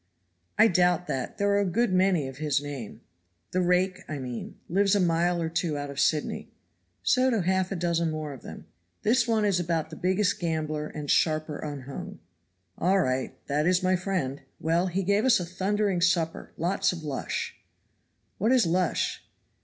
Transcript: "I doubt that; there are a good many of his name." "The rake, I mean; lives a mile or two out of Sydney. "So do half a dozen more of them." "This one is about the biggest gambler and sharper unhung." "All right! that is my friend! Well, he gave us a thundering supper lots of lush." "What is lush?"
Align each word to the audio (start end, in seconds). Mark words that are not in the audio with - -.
"I 0.57 0.67
doubt 0.67 1.05
that; 1.05 1.37
there 1.37 1.51
are 1.51 1.59
a 1.59 1.63
good 1.63 1.93
many 1.93 2.27
of 2.27 2.37
his 2.37 2.59
name." 2.59 3.01
"The 3.51 3.61
rake, 3.61 3.99
I 4.09 4.17
mean; 4.17 4.55
lives 4.67 4.95
a 4.95 4.99
mile 4.99 5.39
or 5.39 5.47
two 5.47 5.77
out 5.77 5.91
of 5.91 5.99
Sydney. 5.99 6.49
"So 7.03 7.29
do 7.29 7.41
half 7.41 7.71
a 7.71 7.75
dozen 7.75 8.09
more 8.09 8.33
of 8.33 8.41
them." 8.41 8.65
"This 9.03 9.27
one 9.27 9.45
is 9.45 9.59
about 9.59 9.91
the 9.91 9.95
biggest 9.95 10.39
gambler 10.39 10.87
and 10.87 11.07
sharper 11.11 11.59
unhung." 11.59 12.17
"All 12.79 12.97
right! 12.99 13.35
that 13.45 13.67
is 13.67 13.83
my 13.83 13.95
friend! 13.95 14.41
Well, 14.59 14.87
he 14.87 15.03
gave 15.03 15.23
us 15.23 15.39
a 15.39 15.45
thundering 15.45 16.01
supper 16.01 16.51
lots 16.57 16.91
of 16.91 17.03
lush." 17.03 17.53
"What 18.39 18.51
is 18.51 18.65
lush?" 18.65 19.23